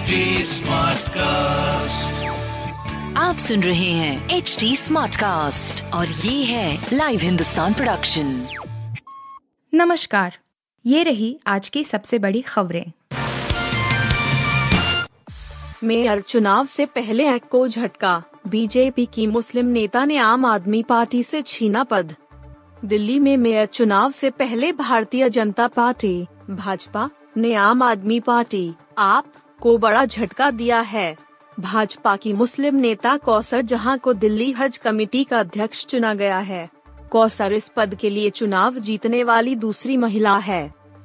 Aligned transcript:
HD 0.00 0.18
Smartcast. 0.44 2.12
आप 3.16 3.36
सुन 3.38 3.62
रहे 3.62 3.90
हैं 3.90 4.28
एच 4.30 4.56
डी 4.60 4.76
स्मार्ट 4.76 5.16
कास्ट 5.16 5.84
और 5.94 6.06
ये 6.06 6.44
है 6.44 6.86
लाइव 6.92 7.20
हिंदुस्तान 7.20 7.74
प्रोडक्शन 7.74 8.46
नमस्कार 9.74 10.38
ये 10.86 11.02
रही 11.02 11.38
आज 11.46 11.68
की 11.68 11.84
सबसे 11.84 12.18
बड़ी 12.18 12.40
खबरें। 12.40 12.92
मेयर 15.84 16.20
चुनाव 16.20 16.66
से 16.66 16.86
पहले 16.86 17.34
एक 17.34 17.48
को 17.50 17.68
झटका 17.68 18.22
बीजेपी 18.48 19.06
की 19.06 19.26
मुस्लिम 19.26 19.66
नेता 19.66 20.04
ने 20.04 20.16
आम 20.16 20.46
आदमी 20.46 20.82
पार्टी 20.82 21.22
से 21.22 21.42
छीना 21.42 21.84
पद। 21.84 22.14
दिल्ली 22.84 23.18
में 23.18 23.36
मेयर 23.36 23.66
चुनाव 23.66 24.10
से 24.10 24.30
पहले 24.30 24.72
भारतीय 24.72 25.28
जनता 25.30 25.68
पार्टी 25.68 26.26
भाजपा 26.50 27.10
ने 27.36 27.54
आम 27.54 27.82
आदमी 27.82 28.20
पार्टी 28.20 28.74
आप 28.98 29.32
को 29.60 29.76
बड़ा 29.78 30.04
झटका 30.04 30.50
दिया 30.50 30.80
है 30.80 31.16
भाजपा 31.60 32.16
की 32.16 32.32
मुस्लिम 32.32 32.76
नेता 32.76 33.16
कौसर 33.16 33.62
जहाँ 33.62 33.98
को 33.98 34.12
दिल्ली 34.12 34.50
हज 34.52 34.76
कमेटी 34.76 35.24
का 35.24 35.40
अध्यक्ष 35.40 35.84
चुना 35.86 36.14
गया 36.14 36.38
है 36.38 36.68
कौसर 37.10 37.52
इस 37.52 37.68
पद 37.68 37.94
के 37.94 38.10
लिए 38.10 38.30
चुनाव 38.30 38.78
जीतने 38.78 39.22
वाली 39.24 39.54
दूसरी 39.56 39.96
महिला 39.96 40.36
है 40.38 40.62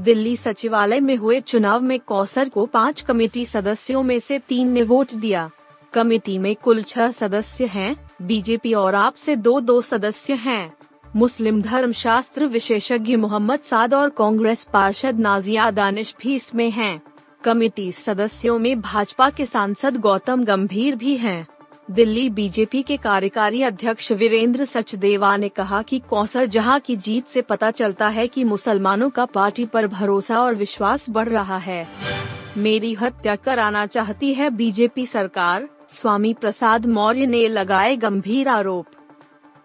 दिल्ली 0.00 0.36
सचिवालय 0.36 1.00
में 1.00 1.16
हुए 1.16 1.40
चुनाव 1.40 1.82
में 1.82 1.98
कौसर 2.00 2.48
को 2.48 2.66
पाँच 2.66 3.00
कमेटी 3.00 3.44
सदस्यों 3.46 4.02
में 4.02 4.18
से 4.20 4.38
तीन 4.38 4.68
ने 4.68 4.82
वोट 4.82 5.14
दिया 5.14 5.50
कमेटी 5.92 6.38
में 6.38 6.54
कुल 6.56 6.82
छह 6.82 7.10
सदस्य 7.10 7.66
हैं, 7.66 7.96
बीजेपी 8.22 8.74
और 8.74 8.94
आप 8.94 9.14
से 9.14 9.36
दो 9.36 9.60
दो 9.60 9.80
सदस्य 9.82 10.34
हैं। 10.34 10.74
मुस्लिम 11.16 11.60
धर्म 11.62 11.92
शास्त्र 11.92 12.46
विशेषज्ञ 12.46 13.16
मोहम्मद 13.16 13.60
साद 13.60 13.94
और 13.94 14.10
कांग्रेस 14.10 14.66
पार्षद 14.72 15.18
नाजिया 15.18 15.70
दानिश 15.70 16.14
भी 16.22 16.34
इसमें 16.34 16.70
हैं। 16.70 17.00
कमेटी 17.46 17.92
सदस्यों 17.92 18.58
में 18.58 18.80
भाजपा 18.80 19.30
के 19.30 19.46
सांसद 19.46 19.96
गौतम 19.96 20.44
गंभीर 20.44 20.96
भी 20.96 21.16
हैं। 21.16 21.46
दिल्ली 21.90 22.30
बीजेपी 22.30 22.82
के 22.82 22.96
कार्यकारी 22.96 23.62
अध्यक्ष 23.62 24.12
वीरेंद्र 24.12 24.64
सचदेवा 24.64 25.36
ने 25.36 25.48
कहा 25.48 25.82
कि 25.82 25.98
कौसर 25.98 26.46
जहाँ 26.46 26.80
की 26.80 26.96
जीत 26.96 27.26
से 27.26 27.42
पता 27.42 27.70
चलता 27.70 28.08
है 28.08 28.26
कि 28.28 28.44
मुसलमानों 28.44 29.10
का 29.10 29.24
पार्टी 29.24 29.64
पर 29.64 29.86
भरोसा 29.86 30.40
और 30.40 30.54
विश्वास 30.54 31.10
बढ़ 31.10 31.28
रहा 31.28 31.58
है। 31.58 31.86
मेरी 32.56 32.94
हत्या 32.94 33.36
कराना 33.36 33.86
चाहती 33.86 34.34
है 34.34 34.50
बीजेपी 34.50 35.06
सरकार, 35.06 35.68
स्वामी 35.90 36.34
प्रसाद 36.34 36.86
मौर्य 36.86 37.26
ने 37.26 37.48
लगाए 37.48 37.96
गंभीर 37.96 38.48
आरोप। 38.48 38.86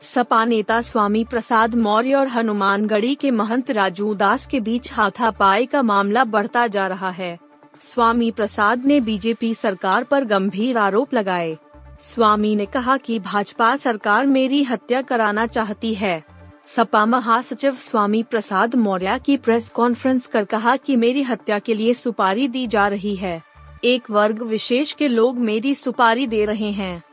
सपा 0.01 0.45
नेता 0.45 0.81
स्वामी 0.81 1.23
प्रसाद 1.23 1.75
मौर्य 1.75 2.13
और 2.13 2.27
हनुमानगढ़ी 2.27 3.15
के 3.15 3.31
महंत 3.31 3.71
राजू 3.71 4.13
दास 4.13 4.45
के 4.45 4.59
बीच 4.59 4.93
हाथापाई 4.93 5.65
का 5.65 5.81
मामला 5.81 6.23
बढ़ता 6.23 6.67
जा 6.67 6.87
रहा 6.87 7.09
है। 7.09 7.39
स्वामी 7.81 8.31
प्रसाद 8.31 8.85
ने 8.85 8.99
बीजेपी 8.99 9.53
सरकार 9.53 10.03
पर 10.03 10.23
गंभीर 10.23 10.77
आरोप 10.77 11.13
लगाए। 11.13 11.57
स्वामी 12.01 12.55
ने 12.55 12.65
कहा 12.65 12.97
कि 12.97 13.19
भाजपा 13.19 13.75
सरकार 13.75 14.25
मेरी 14.25 14.63
हत्या 14.63 15.01
कराना 15.01 15.47
चाहती 15.47 15.93
है। 15.93 16.23
सपा 16.63 17.05
महासचिव 17.05 17.75
स्वामी 17.75 18.23
प्रसाद 18.23 18.75
मौर्य 18.75 19.19
की 19.25 19.37
प्रेस 19.37 19.69
कॉन्फ्रेंस 19.69 20.27
कर 20.27 20.45
कहा 20.45 20.75
कि 20.75 20.95
मेरी 20.95 21.21
हत्या 21.21 21.59
के 21.59 21.73
लिए 21.73 21.93
सुपारी 21.93 22.47
दी 22.47 22.67
जा 22.67 22.87
रही 22.87 23.15
है। 23.15 23.41
एक 23.83 24.11
वर्ग 24.11 24.41
विशेष 24.41 24.91
के 24.91 25.07
लोग 25.07 25.37
मेरी 25.37 25.75
सुपारी 25.75 26.27
दे 26.27 26.45
रहे 26.45 26.71
हैं। 26.71 27.03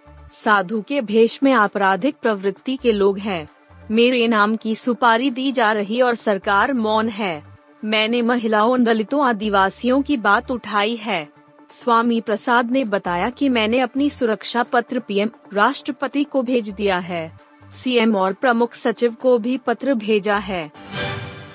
साधु 0.45 0.85
के 0.89 1.01
भेष 1.01 1.39
में 1.43 1.53
आपराधिक 1.53 2.17
प्रवृत्ति 2.23 2.77
के 2.77 2.93
लोग 2.93 3.19
हैं। 3.19 3.49
मेरे 3.91 4.29
नाम 4.29 4.57
की 4.57 4.75
सुपारी 4.75 5.31
दी 5.31 5.53
जा 5.53 5.73
रही 5.73 6.01
और 6.01 6.15
सरकार 6.15 6.73
मौन 6.73 7.09
है। 7.09 7.58
मैंने 7.85 8.23
महिलाओं, 8.23 8.85
दलितों, 8.85 9.25
आदिवासियों 9.25 10.03
की 10.03 10.17
बात 10.17 10.51
उठाई 10.51 10.97
है। 10.97 11.29
स्वामी 11.71 12.21
प्रसाद 12.21 12.71
ने 12.71 12.85
बताया 12.85 13.31
कि 13.31 13.49
मैंने 13.49 13.81
अपनी 13.81 14.11
सुरक्षा 14.11 14.63
पत्र 14.63 14.99
पीएम 14.99 15.31
राष्ट्रपति 15.55 16.25
को 16.25 16.43
भेज 16.43 16.69
दिया 16.69 16.99
है। 16.99 17.41
सीएम 17.73 18.17
और 18.17 18.33
प्रमुख 18.33 18.75
सचिव 18.75 19.15
को 19.15 19.39
भी 19.39 19.57
पत्र 19.57 19.95
भेजा 19.95 20.37
है। 20.37 20.71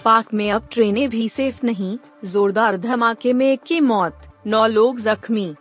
पाक 0.06 0.34
में 0.34 0.52
अब 0.52 0.68
ट्रेनें 0.72 1.09
भी 1.09 1.30
सेफ़ 1.30 1.66
नहीं, 1.66 1.97
जोरदार 2.26 2.78
धमाके 2.78 3.34
में 3.34 3.52
एक 3.52 3.62
की 3.64 3.80
मौत, 3.80 4.22
नौ 4.47 4.68
लोग 4.68 5.00
जख्मी। 5.00 5.56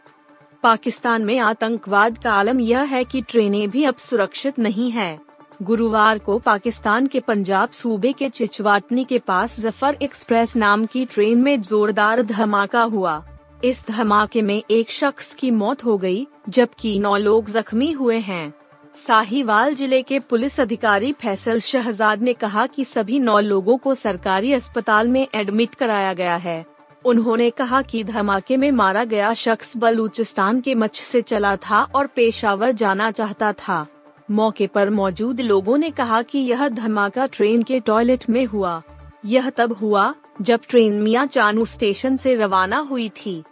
पाकिस्तान 0.62 1.22
में 1.22 1.38
आतंकवाद 1.38 2.18
का 2.18 2.32
आलम 2.32 2.60
यह 2.60 2.80
है 2.80 3.04
कि 3.04 3.22
ट्रेनें 3.22 3.70
भी 3.70 3.84
अब 3.84 3.96
सुरक्षित 3.96 4.58
नहीं 4.58 4.90
हैं। 4.90 5.20
गुरुवार 5.62 6.18
को 6.18 6.38
पाकिस्तान 6.38 7.06
के 7.06 7.20
पंजाब 7.20 7.70
सूबे 7.70 8.12
के 8.12 8.28
चिचवाटनी 8.28 9.04
के 9.04 9.18
पास 9.18 9.58
ज़फ़र 9.60 9.96
एक्सप्रेस 10.02 10.54
नाम 10.56 10.86
की 10.86 11.04
ट्रेन 11.04 11.42
में 11.42 11.60
जोरदार 11.62 12.22
धमाका 12.22 12.82
हुआ। 12.82 13.22
इस 13.64 13.84
धमाके 13.88 14.42
में 14.42 14.62
एक 14.70 14.90
शख्स 14.90 15.34
की 15.34 15.50
मौत 15.50 15.84
हो 15.84 15.96
गई, 15.98 16.26
जबकि 16.48 16.98
नौ 16.98 17.16
लोग 17.16 17.50
जख्मी 17.50 17.90
हुए 17.92 18.18
हैं। 18.20 18.52
साहिवाल 18.96 19.74
ज़िले 19.74 20.02
के 20.02 20.18
पुलिस 20.18 20.60
अधिकारी 20.60 21.12
फैसल 21.12 21.60
शहजाद 21.60 22.22
ने 22.22 22.32
कहा 22.32 22.66
कि 22.66 22.84
सभी 22.84 23.18
नौ 23.20 23.38
लोगों 23.40 23.76
को 23.76 23.94
सरकारी 23.94 24.52
अस्पताल 24.52 25.08
में 25.08 25.26
एडमिट 25.34 25.74
कराया 25.74 26.12
गया 26.14 26.36
है। 26.38 26.64
उन्होंने 27.04 27.50
कहा 27.50 27.82
कि 27.82 28.04
धमाके 28.04 28.56
में 28.56 28.70
मारा 28.72 29.04
गया 29.04 29.32
शख्स 29.36 29.76
बलूचिस्तान 29.76 30.60
के 30.60 30.74
मच्छ 30.74 31.00
से 31.00 31.22
चला 31.22 31.56
था 31.60 31.82
और 31.94 32.06
पेशावर 32.06 32.72
जाना 32.72 33.10
चाहता 33.10 33.52
था। 33.52 33.84
मौके 34.32 34.66
पर 34.66 34.90
मौजूद 34.90 35.40
लोगों 35.40 35.78
ने 35.78 35.90
कहा 35.90 36.22
कि 36.22 36.38
यह 36.38 36.68
धमाका 36.68 37.26
ट्रेन 37.26 37.62
के 37.62 37.80
टॉयलेट 37.80 38.24
में 38.30 38.44
हुआ। 38.44 38.82
यह 39.24 39.50
तब 39.50 39.72
हुआ, 39.72 40.14
जब 40.40 40.60
ट्रेन 40.68 40.92
मियाँ 40.92 41.26
चानू 41.26 41.64
स्टेशन 41.64 42.16
से 42.16 42.34
रवाना 42.34 42.78
हुई 42.78 43.08
थी। 43.08 43.42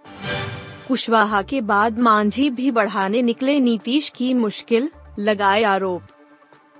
कुशवाहा 0.88 1.42
के 1.42 1.60
बाद 1.60 1.98
मांझी 1.98 2.50
भी 2.50 2.70
बढ़ाने 2.70 3.22
निकले 3.22 3.60
नीतीश 3.60 4.08
की 4.08 4.34
मुश्किल, 4.34 4.90
लगाए 5.18 5.62
आरोप। 5.62 6.02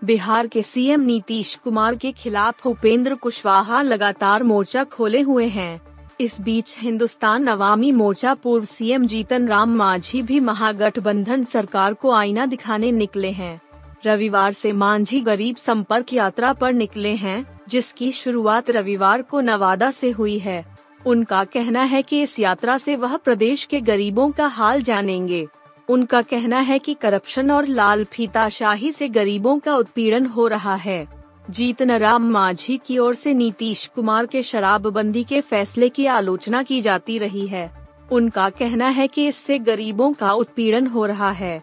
बिहार 0.05 0.47
के 0.47 0.63
सीएम 0.63 1.01
नीतीश 1.01 1.55
कुमार 1.55 1.97
के 1.97 2.13
खिलाफ 2.13 2.67
उपेंद्र 2.67 3.15
कुशवाहा 3.15 3.83
लगातार 3.83 4.43
मोर्चा 4.43 4.85
खोले 4.85 5.21
हुए 5.21 5.47
हैं। 5.47 5.81
इस 6.21 6.41
बीच 6.41 6.77
हिंदुस्तान 6.79 7.47
अवामी 7.47 7.93
मोर्चा 7.93 8.35
पूर्व 8.35 8.65
सीएम 8.65 9.07
जीतन 9.07 9.49
राम 9.49 9.75
मांझी 9.75 10.23
भी 10.23 10.41
महागठबंधन 10.41 11.45
सरकार 11.45 11.95
को 11.95 12.11
आईना 12.11 12.47
दिखाने 12.47 12.93
निकले 12.93 13.31
हैं। 13.31 13.61
रविवार 14.07 14.53
से 14.53 14.73
मांझी 14.73 15.21
गरीब 15.21 15.57
संपर्क 15.57 16.13
यात्रा 16.13 16.53
पर 16.53 16.73
निकले 16.73 17.15
हैं, 17.15 17.61
जिसकी 17.69 18.13
शुरुआत 18.13 18.71
रविवार 18.71 19.23
को 19.23 19.41
नवादा 19.41 19.91
से 19.91 20.11
हुई 20.11 20.39
है। 20.39 20.65
उनका 21.07 21.45
कहना 21.45 21.83
है 21.83 22.03
कि 22.03 22.23
इस 22.23 22.39
यात्रा 22.39 22.79
से 22.79 22.97
वह 22.97 23.17
प्रदेश 23.17 23.65
के 23.65 23.81
गरीबों 23.81 24.31
का 24.31 24.47
हाल 24.47 24.83
जानेंगे। 24.83 25.47
उनका 25.89 26.23
कहना 26.23 26.61
है 26.61 26.79
कि 26.79 26.95
करप्शन 26.95 27.51
और 27.51 27.67
लाल 27.67 28.05
फीताशाही 28.05 28.93
से 28.93 29.09
गरीबों 29.09 29.59
का 29.59 29.77
उत्पीड़न 29.77 30.27
हो 30.27 30.47
रहा 30.49 30.75
है। 30.75 31.09
जीतन 31.51 31.91
राम 31.91 32.31
मांझी 32.31 32.81
की 32.87 32.99
ओर 32.99 33.15
से 33.15 33.35
नीतीश 33.35 33.87
कुमार 33.87 34.27
के 34.27 34.43
शराबबंदी 34.43 35.25
के 35.25 35.41
फैसले 35.41 35.89
की 35.89 36.07
आलोचना 36.07 36.63
की 36.63 36.81
जाती 36.81 37.19
रही 37.19 37.47
है। 37.47 37.89
उनका 38.13 38.51
कहना 38.51 38.89
है 38.89 39.09
कि 39.09 39.27
इससे 39.27 39.59
गरीबों 39.59 40.13
का 40.13 40.33
उत्पीड़न 40.33 40.87
हो 40.87 41.07
रहा 41.07 41.31
है। 41.31 41.63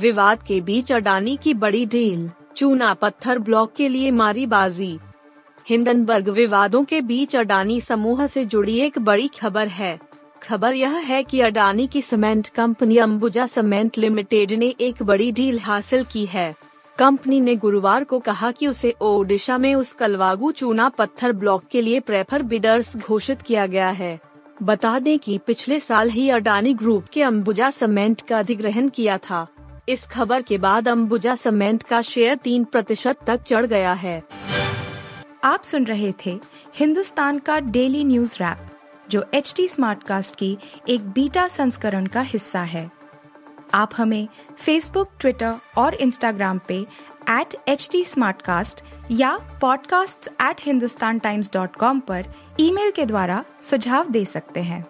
विवाद 0.00 0.42
के 0.42 0.60
बीच 0.60 0.92
अडानी 0.92 1.36
की 1.42 1.54
बड़ी 1.54 1.86
डील, 1.86 2.30
चूना 2.56 2.94
पत्थर 2.94 3.38
ब्लॉक 3.38 3.72
के 3.76 3.88
लिए 3.88 4.10
मारी 4.10 4.46
बाजी 4.46 4.98
हिंडनबर्ग 5.68 6.28
विवादों 6.28 6.84
के 6.84 7.00
बीच 7.00 7.36
अडानी 7.36 7.80
समूह 7.80 8.26
से 8.26 8.44
जुड़ी 8.44 8.78
एक 8.80 8.98
बड़ी 8.98 9.28
खबर 9.28 9.68
है। 9.68 9.98
खबर 10.42 10.74
यह 10.74 10.96
है 10.96 11.22
कि 11.22 11.40
अडानी 11.40 11.86
की 11.86 12.02
cement 12.02 12.48
company 12.48 12.96
Ambuja 12.96 13.46
cement 13.46 13.98
limited 13.98 14.52
ने 14.52 14.74
एक 14.80 15.02
बड़ी 15.02 15.30
डील 15.32 15.58
हासिल 15.58 16.04
की 16.04 16.26
है। 16.26 16.54
कंपनी 16.98 17.40
ने 17.40 17.56
गुरुवार 17.56 18.04
को 18.04 18.18
कहा 18.18 18.50
कि 18.50 18.66
उसे 18.66 18.94
ओडिशा 19.00 19.58
में 19.58 19.74
उस 19.74 19.92
कलवागू 19.92 20.50
चूना 20.52 20.88
पत्थर 20.88 21.32
ब्लॉक 21.32 21.64
के 21.70 21.82
लिए 21.82 22.00
प्रेफर 22.00 22.42
बिडर्स 22.42 22.96
घोषित 22.96 23.42
किया 23.42 23.66
गया 23.66 23.88
है। 23.88 24.20
बता 24.62 24.98
दें 24.98 25.18
कि 25.18 25.38
पिछले 25.38 25.80
साल 25.80 26.10
ही 26.10 26.28
अडानी 26.30 26.74
ग्रुप 26.74 27.04
के 27.12 27.22
अंबुजा 27.22 27.70
सीमेंट 27.70 28.20
का 28.20 28.38
अधिग्रहण 28.38 28.88
किया 28.88 29.18
था। 29.18 29.46
इस 29.90 30.06
खबर 30.06 30.42
के 30.42 30.58
बाद 30.58 30.88
अंबुजा 30.88 31.34
सीमेंट 31.34 31.82
का 31.82 32.02
शेयर 32.02 32.36
तीन 32.36 32.64
प्रतिशत 32.64 33.16
तक 33.26 33.42
चढ़ 33.42 33.66
गया 33.66 33.92
है। 33.92 34.22
आप 35.44 35.62
सुन 35.62 35.84
रहे 35.84 36.12
थे 36.26 36.40
हिंदुस्तान 36.74 37.38
का 37.38 37.60
डेली 37.60 38.04
न्यूज़ 38.04 38.36
रैप, 38.36 38.58
जो 39.10 39.24
एच 39.34 39.54
टी 39.56 39.68
स्मार्ट 39.68 40.02
कास्ट 40.02 40.36
की 40.36 40.58
एक 40.88 41.10
बीटा 41.10 41.48
संस्करण 41.48 42.06
का 42.06 42.20
हिस्सा 42.20 42.60
है। 42.60 42.90
आप 43.74 43.90
हमें 43.96 44.28
फेसबुक 44.58 45.10
ट्विटर 45.20 45.54
और 45.78 45.94
इंस्टाग्राम 45.94 46.60
पे 46.68 46.86
एट 47.30 47.56
एच 47.68 47.88
टी 47.92 48.04
या 49.10 49.60
podcasts@hindustantimes.com 49.60 52.00
पर 52.00 52.24
ईमेल 52.60 52.90
के 52.90 53.06
द्वारा 53.06 53.44
सुझाव 53.62 54.10
दे 54.10 54.24
सकते 54.24 54.60
हैं। 54.60 54.89